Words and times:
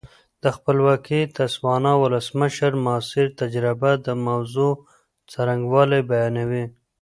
د 0.43 0.45
خپلواکې 0.55 1.19
تسوانا 1.37 1.93
ولسمشر 2.03 2.71
ماسیر 2.85 3.27
تجربه 3.41 3.91
د 4.05 4.07
موضوع 4.27 4.71
څرنګوالی 5.31 6.01
بیانوي. 6.09 6.65